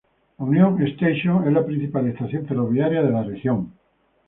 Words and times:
La 0.39 0.45
Union 0.47 0.79
Station 0.95 1.45
es 1.45 1.53
la 1.53 1.63
principal 1.63 2.07
estación 2.07 2.47
ferroviaria 2.47 3.03
de 3.03 3.11
la 3.11 3.21
región. 3.21 3.71